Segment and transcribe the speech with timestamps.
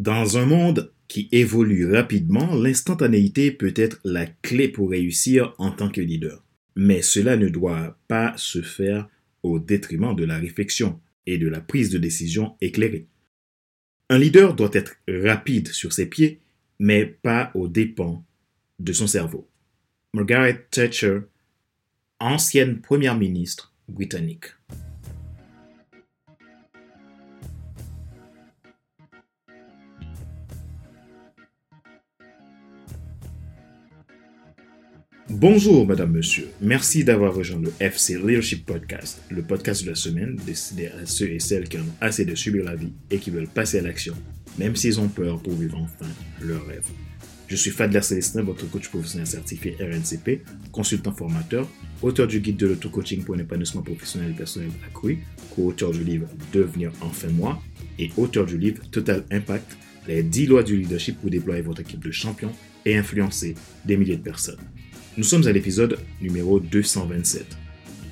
[0.00, 5.90] Dans un monde qui évolue rapidement, l'instantanéité peut être la clé pour réussir en tant
[5.90, 6.42] que leader.
[6.74, 9.10] Mais cela ne doit pas se faire
[9.42, 13.08] au détriment de la réflexion et de la prise de décision éclairée.
[14.08, 16.40] Un leader doit être rapide sur ses pieds,
[16.78, 18.24] mais pas aux dépens
[18.78, 19.50] de son cerveau.
[20.14, 21.18] Margaret Thatcher,
[22.20, 24.46] ancienne première ministre britannique.
[35.32, 36.48] Bonjour, madame, monsieur.
[36.60, 41.30] Merci d'avoir rejoint le FC Leadership Podcast, le podcast de la semaine destiné à ceux
[41.30, 44.14] et celles qui ont assez de subir la vie et qui veulent passer à l'action,
[44.58, 46.84] même s'ils ont peur pour vivre enfin leur rêve.
[47.46, 51.68] Je suis Fadler Célestin, votre coach professionnel certifié RNCP, consultant formateur,
[52.02, 55.20] auteur du guide de l'auto-coaching pour un épanouissement professionnel et personnel accru,
[55.54, 57.62] co-auteur du livre Devenir enfin moi
[58.00, 62.04] et auteur du livre Total Impact, les 10 lois du leadership pour déployer votre équipe
[62.04, 62.52] de champions
[62.84, 63.54] et influencer
[63.84, 64.58] des milliers de personnes.
[65.16, 67.44] Nous sommes à l'épisode numéro 227.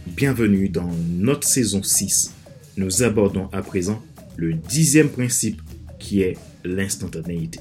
[0.08, 2.34] Bienvenue dans notre saison 6.
[2.76, 4.02] Nous abordons à présent
[4.36, 5.62] le dixième principe
[6.00, 7.60] qui est l'instantanéité.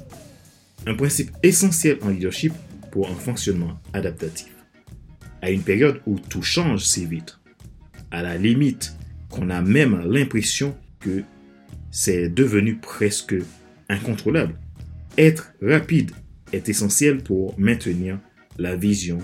[0.87, 2.51] Un principe essentiel en leadership
[2.91, 4.51] pour un fonctionnement adaptatif.
[5.43, 7.37] À une période où tout change si vite,
[8.09, 8.95] à la limite
[9.29, 11.21] qu'on a même l'impression que
[11.91, 13.35] c'est devenu presque
[13.87, 14.57] incontrôlable.
[15.15, 16.11] Être rapide
[16.53, 18.17] est essentiel pour maintenir
[18.57, 19.19] la vision,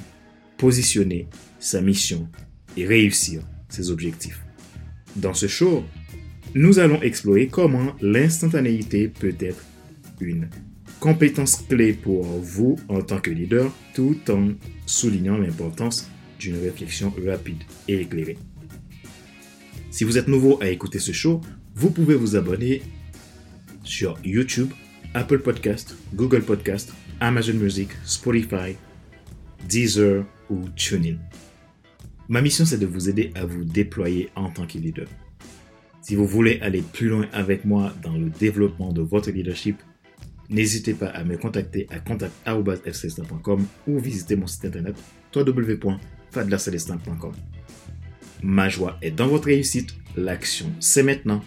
[0.58, 1.28] positionner
[1.60, 2.30] sa mission
[2.78, 4.44] et réussir ses objectifs.
[5.16, 5.84] Dans ce show,
[6.56, 9.64] nous allons explorer comment l'instantanéité peut être
[10.20, 10.50] une
[11.00, 14.50] compétence clé pour vous en tant que leader tout en
[14.86, 18.38] soulignant l'importance d'une réflexion rapide et éclairée.
[19.92, 21.42] Si vous êtes nouveau à écouter ce show,
[21.76, 22.82] vous pouvez vous abonner
[23.84, 24.72] sur YouTube,
[25.14, 28.76] Apple Podcast, Google Podcast, Amazon Music, Spotify,
[29.68, 31.18] Deezer ou TuneIn.
[32.30, 35.08] Ma mission, c'est de vous aider à vous déployer en tant que leader.
[36.02, 39.78] Si vous voulez aller plus loin avec moi dans le développement de votre leadership,
[40.50, 44.96] n'hésitez pas à me contacter à contact.fcelestin.com ou visiter mon site internet
[45.34, 47.34] www.fadlercelestin.com.
[48.44, 51.42] Ma joie est dans votre réussite, l'action c'est maintenant.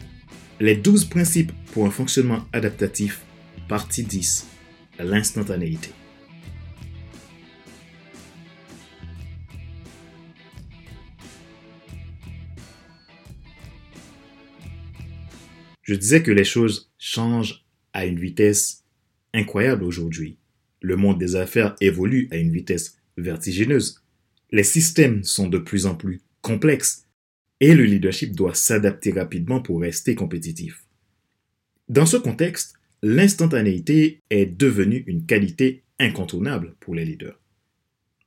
[0.58, 3.20] Les 12 principes pour un fonctionnement adaptatif,
[3.68, 4.46] partie 10,
[5.00, 5.90] l'instantanéité.
[15.86, 18.82] Je disais que les choses changent à une vitesse
[19.32, 20.36] incroyable aujourd'hui.
[20.80, 24.02] Le monde des affaires évolue à une vitesse vertigineuse.
[24.50, 27.04] Les systèmes sont de plus en plus complexes
[27.60, 30.84] et le leadership doit s'adapter rapidement pour rester compétitif.
[31.88, 37.40] Dans ce contexte, l'instantanéité est devenue une qualité incontournable pour les leaders.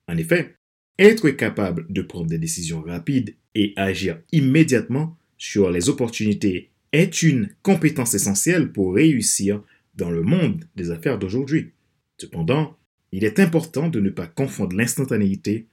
[0.08, 0.56] En effet,
[0.98, 7.50] être capable de prendre des décisions rapides et agir immédiatement sur les opportunités est une
[7.62, 9.62] compétence essentielle pour réussir
[9.96, 11.72] dans le monde des affaires d'aujourd'hui.
[12.18, 12.78] Cependant,
[13.12, 15.68] il est important de ne pas confondre l'instantanéité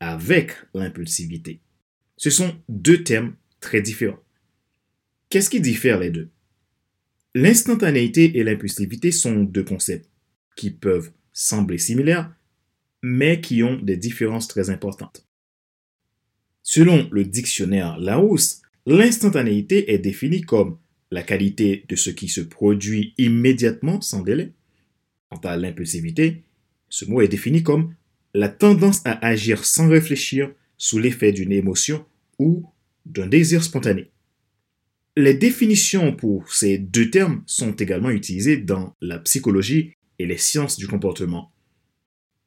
[0.00, 1.60] avec l'impulsivité.
[2.16, 4.18] Ce sont deux termes très différents.
[5.30, 6.30] Qu'est-ce qui diffère les deux?
[7.34, 10.08] L'instantanéité et l'impulsivité sont deux concepts
[10.56, 12.34] qui peuvent sembler similaires,
[13.02, 15.26] mais qui ont des différences très importantes.
[16.62, 20.78] Selon le dictionnaire Larousse, L'instantanéité est définie comme
[21.10, 24.52] la qualité de ce qui se produit immédiatement sans délai.
[25.28, 26.42] Quant à l'impulsivité,
[26.88, 27.94] ce mot est défini comme
[28.34, 32.04] la tendance à agir sans réfléchir sous l'effet d'une émotion
[32.38, 32.66] ou
[33.06, 34.10] d'un désir spontané.
[35.16, 40.78] Les définitions pour ces deux termes sont également utilisées dans la psychologie et les sciences
[40.78, 41.52] du comportement,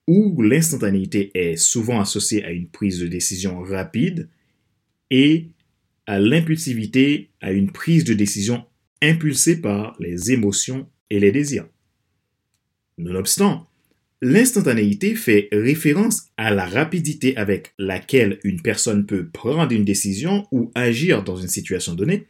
[0.08, 4.30] où l'instantanéité est souvent associée à une prise de décision rapide
[5.12, 5.50] et
[6.08, 8.66] à l'impulsivité, à une prise de décision
[9.02, 11.68] impulsée par les émotions et les désirs.
[12.98, 13.68] Nonobstant,
[14.22, 20.72] l'instantanéité fait référence à la rapidité avec laquelle une personne peut prendre une décision ou
[20.76, 22.28] agir dans une situation donnée.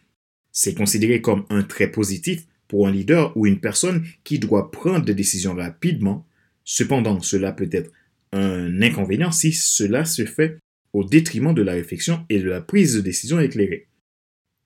[0.51, 5.05] C'est considéré comme un trait positif pour un leader ou une personne qui doit prendre
[5.05, 6.25] des décisions rapidement.
[6.63, 7.91] Cependant, cela peut être
[8.31, 10.57] un inconvénient si cela se fait
[10.95, 13.87] au détriment de la réflexion et de la prise de décision éclairée.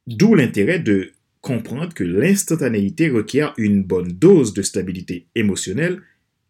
[0.05, 6.01] D'où l'intérêt de comprendre que l'instantanéité requiert une bonne dose de stabilité émotionnelle,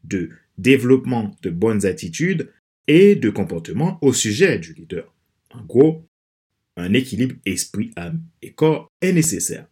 [0.04, 2.50] de développement de bonnes attitudes
[2.88, 5.16] et de comportement au sujet du leader.
[5.52, 6.06] En gros,
[6.76, 9.68] un équilibre esprit, âme et corps est nécessaire.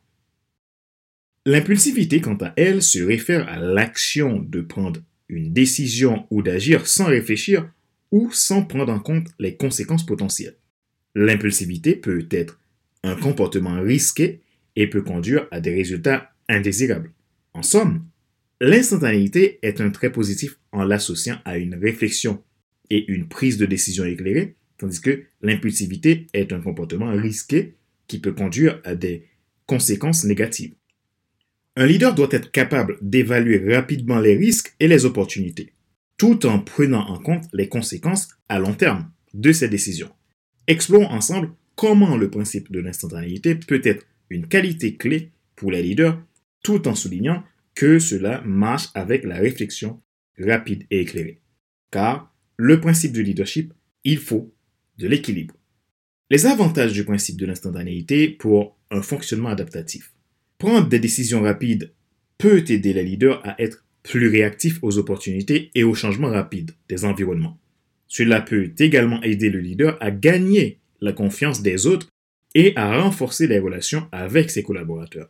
[1.45, 7.07] L'impulsivité, quant à elle, se réfère à l'action de prendre une décision ou d'agir sans
[7.07, 7.69] réfléchir
[8.11, 10.57] ou sans prendre en compte les conséquences potentielles.
[11.15, 12.59] L'impulsivité peut être
[13.03, 14.41] un comportement risqué
[14.75, 17.11] et peut conduire à des résultats indésirables.
[17.53, 18.05] En somme,
[18.61, 22.43] l'instantanéité est un trait positif en l'associant à une réflexion
[22.89, 27.73] et une prise de décision éclairée, tandis que l'impulsivité est un comportement risqué
[28.07, 29.25] qui peut conduire à des
[29.65, 30.73] conséquences négatives.
[31.75, 35.73] Un leader doit être capable d'évaluer rapidement les risques et les opportunités,
[36.17, 40.11] tout en prenant en compte les conséquences à long terme de ses décisions.
[40.67, 46.21] Explorons ensemble comment le principe de l'instantanéité peut être une qualité clé pour les leaders,
[46.63, 47.43] tout en soulignant
[47.75, 50.01] que cela marche avec la réflexion
[50.39, 51.39] rapide et éclairée.
[51.91, 53.73] Car le principe du leadership,
[54.03, 54.53] il faut
[54.97, 55.55] de l'équilibre.
[56.29, 60.13] Les avantages du principe de l'instantanéité pour un fonctionnement adaptatif.
[60.57, 61.93] Prendre des décisions rapides
[62.37, 67.05] peut aider les leaders à être plus réactifs aux opportunités et aux changements rapides des
[67.05, 67.59] environnements.
[68.07, 72.07] Cela peut également aider le leader à gagner la confiance des autres
[72.55, 75.29] et à renforcer les relations avec ses collaborateurs.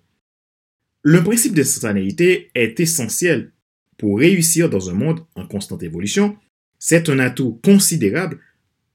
[1.01, 3.51] Le principe d'instantanéité est essentiel
[3.97, 6.38] pour réussir dans un monde en constante évolution.
[6.79, 8.39] C'est un atout considérable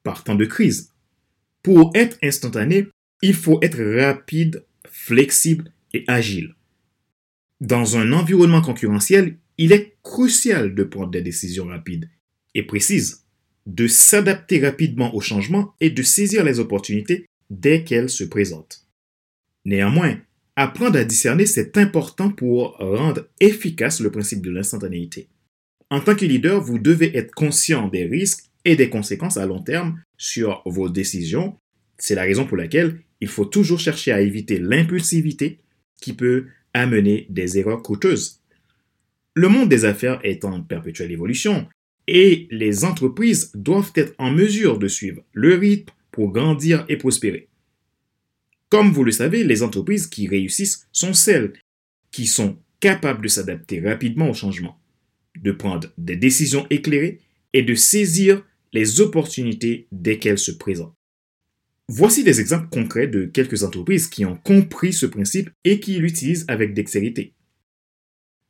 [0.03, 0.93] par temps de crise.
[1.63, 2.89] Pour être instantané,
[3.23, 6.55] il faut être rapide, flexible et agile.
[7.61, 12.11] Dans un environnement concurrentiel, il est crucial de prendre des décisions rapides
[12.57, 13.27] et précises,
[13.67, 18.89] de s'adapter rapidement aux changements et de saisir les opportunités dès qu'elles se présentent.
[19.65, 20.19] Néanmoins,
[20.57, 25.29] apprendre à discerner, c'est important pour rendre efficace le principe de l'instantanéité.
[25.91, 29.63] En tant que leader, vous devez être conscient des risques et des conséquences à long
[29.63, 31.57] terme sur vos décisions.
[31.99, 35.61] C'est la raison pour laquelle il faut toujours chercher à éviter l'impulsivité
[36.01, 38.42] qui peut amener des erreurs coûteuses.
[39.35, 41.67] Le monde des affaires est en perpétuelle évolution
[42.07, 47.49] et les entreprises doivent être en mesure de suivre le rythme pour grandir et prospérer.
[48.69, 51.55] Comme vous le savez, les entreprises qui réussissent sont celles
[52.11, 54.79] qui sont capables de s'adapter rapidement au changement,
[55.41, 57.21] de prendre des décisions éclairées
[57.55, 60.95] et de saisir les opportunités dès qu'elles se présentent.
[61.89, 66.45] Voici des exemples concrets de quelques entreprises qui ont compris ce principe et qui l'utilisent
[66.49, 67.35] avec dextérité.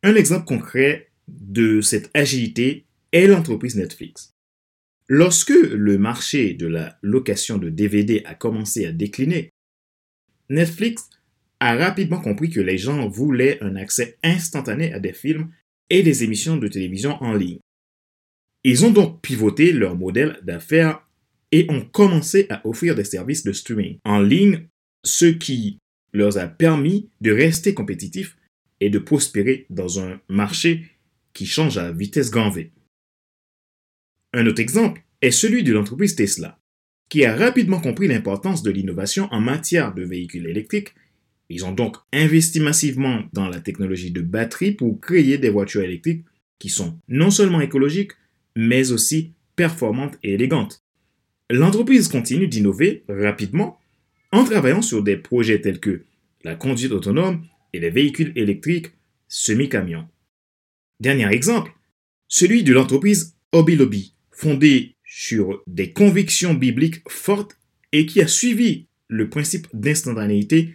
[0.04, 4.32] Un exemple concret de cette agilité est l'entreprise Netflix.
[5.08, 9.50] Lorsque le marché de la location de DVD a commencé à décliner,
[10.48, 11.08] Netflix
[11.60, 15.52] a rapidement compris que les gens voulaient un accès instantané à des films
[15.88, 17.60] et des émissions de télévision en ligne.
[18.64, 21.06] Ils ont donc pivoté leur modèle d'affaires
[21.52, 24.66] et ont commencé à offrir des services de streaming en ligne,
[25.04, 25.78] ce qui
[26.12, 28.36] leur a permis de rester compétitifs
[28.82, 30.88] et de prospérer dans un marché
[31.34, 32.72] qui change à vitesse grand V.
[34.32, 36.58] Un autre exemple est celui de l'entreprise Tesla,
[37.08, 40.94] qui a rapidement compris l'importance de l'innovation en matière de véhicules électriques.
[41.48, 46.24] Ils ont donc investi massivement dans la technologie de batterie pour créer des voitures électriques
[46.58, 48.12] qui sont non seulement écologiques,
[48.56, 50.82] mais aussi performantes et élégantes.
[51.50, 53.78] L'entreprise continue d'innover rapidement
[54.32, 56.02] en travaillant sur des projets tels que
[56.42, 58.92] la conduite autonome et les véhicules électriques
[59.28, 60.08] semi-camions.
[61.00, 61.72] Dernier exemple,
[62.28, 67.58] celui de l'entreprise Hobby Lobby, fondée sur des convictions bibliques fortes
[67.92, 70.74] et qui a suivi le principe d'instantanéité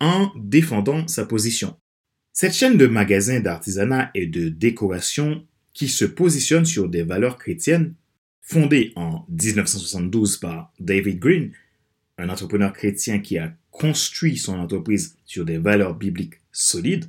[0.00, 1.76] en défendant sa position.
[2.32, 7.94] Cette chaîne de magasins d'artisanat et de décoration qui se positionne sur des valeurs chrétiennes,
[8.42, 11.52] fondée en 1972 par David Green,
[12.18, 17.06] un entrepreneur chrétien qui a construit son entreprise sur des valeurs bibliques solides,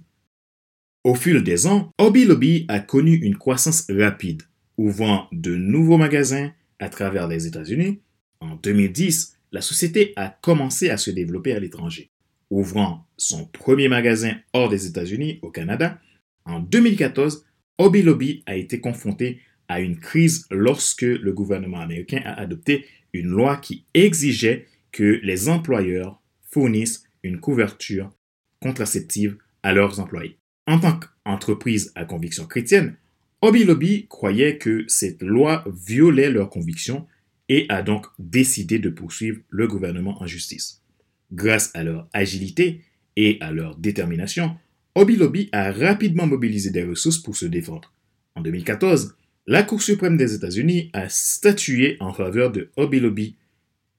[1.03, 4.43] au fil des ans, Hobby Lobby a connu une croissance rapide,
[4.77, 8.01] ouvrant de nouveaux magasins à travers les États-Unis.
[8.41, 12.11] En 2010, la société a commencé à se développer à l'étranger,
[12.49, 15.99] ouvrant son premier magasin hors des États-Unis au Canada.
[16.45, 17.45] En 2014,
[17.77, 23.27] Hobby Lobby a été confronté à une crise lorsque le gouvernement américain a adopté une
[23.27, 26.19] loi qui exigeait que les employeurs
[27.23, 28.11] une couverture
[28.61, 30.37] contraceptive à leurs employés.
[30.67, 32.95] En tant qu'entreprise à conviction chrétienne,
[33.41, 37.07] Hobby Lobby croyait que cette loi violait leurs convictions
[37.47, 40.81] et a donc décidé de poursuivre le gouvernement en justice.
[41.31, 42.81] Grâce à leur agilité
[43.15, 44.55] et à leur détermination,
[44.95, 47.93] Hobby Lobby a rapidement mobilisé des ressources pour se défendre.
[48.35, 49.15] En 2014,
[49.47, 53.35] la Cour suprême des États-Unis a statué en faveur de Hobby Lobby,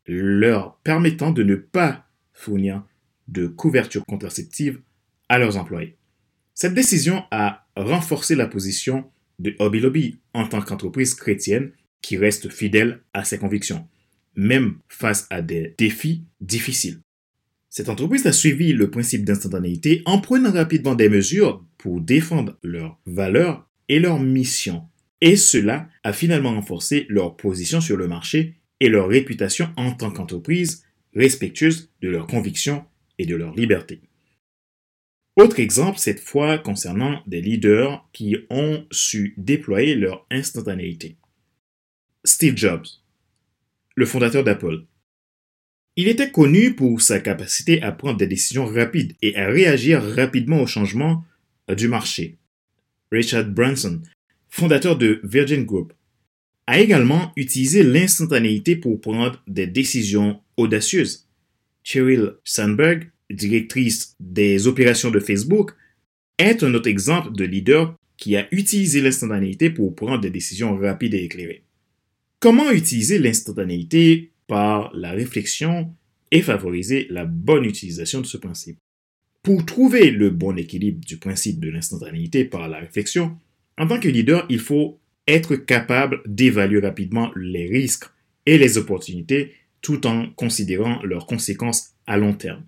[0.06, 2.06] leur permettant de ne pas
[2.40, 2.82] fournir
[3.28, 4.80] de couverture contraceptive
[5.28, 5.96] à leurs employés.
[6.54, 9.04] Cette décision a renforcé la position
[9.38, 13.86] de Hobby Lobby en tant qu'entreprise chrétienne qui reste fidèle à ses convictions,
[14.34, 17.00] même face à des défis difficiles.
[17.68, 22.98] Cette entreprise a suivi le principe d'instantanéité en prenant rapidement des mesures pour défendre leurs
[23.06, 24.82] valeurs et leur mission.
[25.20, 30.10] Et cela a finalement renforcé leur position sur le marché et leur réputation en tant
[30.10, 30.82] qu'entreprise
[31.14, 32.84] respectueuse de leurs convictions
[33.18, 34.00] et de leur liberté.
[35.36, 41.16] Autre exemple, cette fois concernant des leaders qui ont su déployer leur instantanéité.
[42.24, 42.86] Steve Jobs,
[43.94, 44.86] le fondateur d'Apple.
[45.96, 50.60] Il était connu pour sa capacité à prendre des décisions rapides et à réagir rapidement
[50.60, 51.24] aux changements
[51.68, 52.38] du marché.
[53.12, 54.02] Richard Branson,
[54.48, 55.92] fondateur de Virgin Group,
[56.66, 61.28] a également utilisé l'instantanéité pour prendre des décisions audacieuses.
[61.82, 65.72] Cheryl Sandberg, directrice des opérations de Facebook,
[66.38, 71.14] est un autre exemple de leader qui a utilisé l'instantanéité pour prendre des décisions rapides
[71.14, 71.64] et éclairées.
[72.38, 75.94] Comment utiliser l'instantanéité par la réflexion
[76.30, 78.78] et favoriser la bonne utilisation de ce principe?
[79.42, 83.36] Pour trouver le bon équilibre du principe de l'instantanéité par la réflexion,
[83.78, 85.00] en tant que leader, il faut
[85.30, 88.06] être capable d'évaluer rapidement les risques
[88.46, 92.64] et les opportunités tout en considérant leurs conséquences à long terme.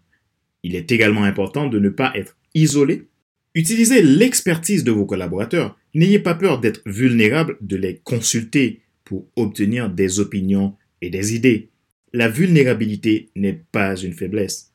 [0.63, 3.09] Il est également important de ne pas être isolé.
[3.55, 5.79] Utilisez l'expertise de vos collaborateurs.
[5.95, 11.69] N'ayez pas peur d'être vulnérable, de les consulter pour obtenir des opinions et des idées.
[12.13, 14.73] La vulnérabilité n'est pas une faiblesse.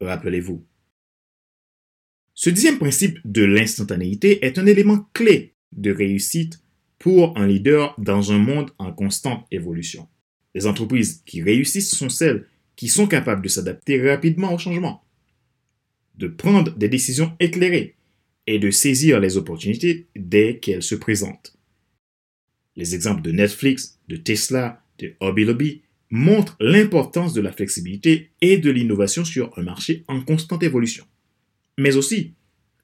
[0.00, 0.64] Rappelez-vous.
[2.34, 6.60] Ce dixième principe de l'instantanéité est un élément clé de réussite
[6.98, 10.08] pour un leader dans un monde en constante évolution.
[10.54, 12.46] Les entreprises qui réussissent sont celles
[12.76, 15.04] qui sont capables de s'adapter rapidement au changement,
[16.16, 17.94] de prendre des décisions éclairées
[18.46, 21.56] et de saisir les opportunités dès qu'elles se présentent.
[22.76, 28.58] Les exemples de Netflix, de Tesla, de Hobby Lobby montrent l'importance de la flexibilité et
[28.58, 31.04] de l'innovation sur un marché en constante évolution.
[31.78, 32.34] Mais aussi,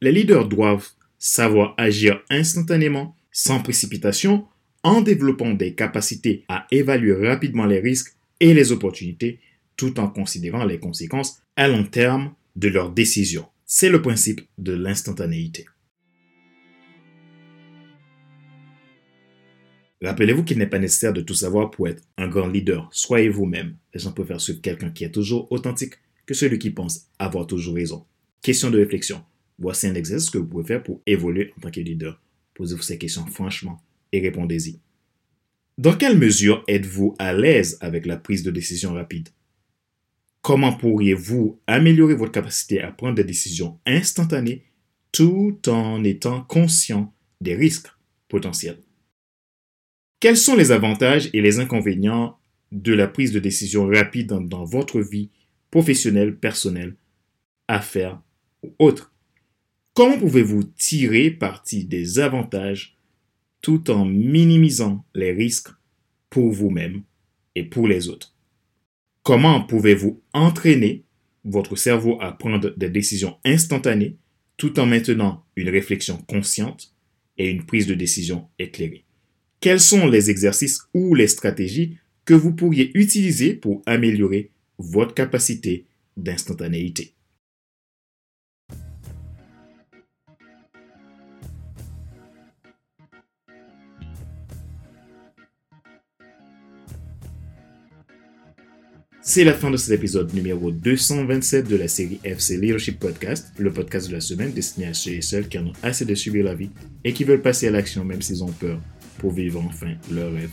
[0.00, 0.88] les leaders doivent
[1.18, 4.46] savoir agir instantanément, sans précipitation,
[4.82, 9.40] en développant des capacités à évaluer rapidement les risques et les opportunités,
[9.76, 13.46] tout en considérant les conséquences à long terme de leurs décisions.
[13.66, 15.66] C'est le principe de l'instantanéité.
[20.02, 22.88] Rappelez-vous qu'il n'est pas nécessaire de tout savoir pour être un grand leader.
[22.90, 23.76] Soyez vous-même.
[23.92, 25.94] Les gens préfèrent suivre quelqu'un qui est toujours authentique
[26.24, 28.06] que celui qui pense avoir toujours raison.
[28.40, 29.22] Question de réflexion.
[29.58, 32.18] Voici un exercice que vous pouvez faire pour évoluer en tant que leader.
[32.54, 34.80] Posez-vous ces questions franchement et répondez-y.
[35.78, 39.30] Dans quelle mesure êtes-vous à l'aise avec la prise de décision rapide
[40.42, 44.64] Comment pourriez-vous améliorer votre capacité à prendre des décisions instantanées
[45.12, 47.88] tout en étant conscient des risques
[48.28, 48.78] potentiels?
[50.18, 52.38] Quels sont les avantages et les inconvénients
[52.72, 55.30] de la prise de décision rapide dans, votre vie
[55.70, 56.96] professionnelle, personnelle,
[57.68, 58.20] affaires
[58.62, 59.09] ou autre
[59.92, 62.96] Comment pouvez-vous tirer parti des avantages
[63.60, 65.70] tout en minimisant les risques
[66.30, 67.02] pour vous-même
[67.56, 68.32] et pour les autres?
[69.24, 71.04] Comment pouvez-vous entraîner
[71.44, 74.16] votre cerveau à prendre des décisions instantanées
[74.56, 76.94] tout en maintenant une réflexion consciente
[77.36, 79.04] et une prise de décision éclairée?
[79.58, 85.86] Quels sont les exercices ou les stratégies que vous pourriez utiliser pour améliorer votre capacité
[86.16, 87.14] d'instantanéité?
[99.32, 103.72] C'est la fin de cet épisode numéro 227 de la série FC Leadership Podcast, le
[103.72, 106.44] podcast de la semaine destiné à ceux et celles qui en ont assez de subir
[106.44, 106.70] la vie
[107.04, 108.80] et qui veulent passer à l'action même s'ils ont peur
[109.18, 110.50] pour vivre enfin leur rêve.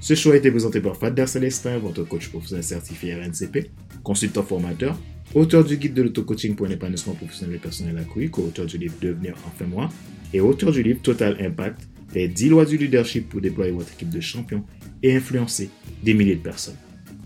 [0.00, 3.70] Ce show a été présenté par Fadler Célestin, votre coach professionnel certifié RNCP,
[4.02, 5.00] consultant formateur,
[5.32, 8.94] auteur du guide de l'auto-coaching pour un épanouissement professionnel et personnel accru, co-auteur du livre
[9.00, 9.88] Devenir enfin moi,
[10.34, 11.78] et auteur du livre Total Impact,
[12.12, 14.64] les 10 lois du leadership pour déployer votre équipe de champions
[15.00, 15.70] et influencer
[16.02, 16.74] des milliers de personnes.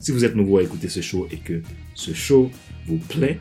[0.01, 1.63] Si vous êtes nouveau à écouter ce show et que
[1.95, 2.51] ce show
[2.87, 3.39] vous plaît,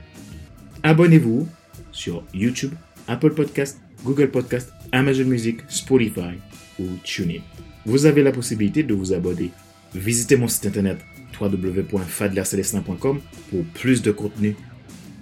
[0.84, 1.48] abonnez-vous
[1.92, 2.74] sur YouTube,
[3.08, 6.38] Apple Podcast, Google Podcast, Amazon Music, Spotify
[6.78, 7.42] ou TuneIn.
[7.86, 9.51] Vous avez la possibilité de vous abonner.
[9.96, 11.00] Visitez mon site internet
[11.39, 14.56] www.fadlercelestin.com pour plus de contenu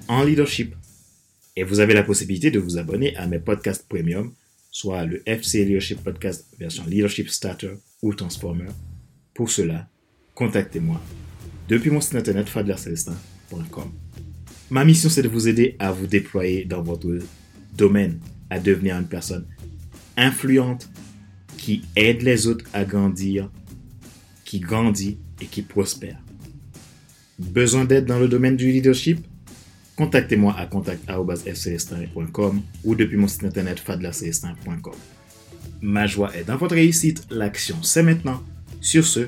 [0.08, 0.76] en leadership.
[1.56, 4.34] Et vous avez la possibilité de vous abonner à mes podcasts premium,
[4.72, 8.68] soit le FC Leadership Podcast version Leadership Starter ou Transformer.
[9.34, 9.88] Pour cela,
[10.36, 11.02] contactez-moi
[11.68, 13.92] depuis mon site internet fadlercelestin.com.
[14.70, 17.20] Ma mission, c'est de vous aider à vous déployer dans votre
[17.76, 18.20] domaine
[18.50, 19.46] à devenir une personne
[20.18, 20.90] influente
[21.58, 23.50] qui aide les autres à grandir,
[24.46, 26.18] qui grandit et qui prospère.
[27.40, 29.26] Besoin d'aide dans le domaine du leadership?
[29.96, 34.94] Contactez-moi à contact.fcelestin.com ou depuis mon site internet fadlacelestin.com.
[35.82, 38.44] Ma joie est dans votre réussite, l'action c'est maintenant.
[38.82, 39.28] Sur ce,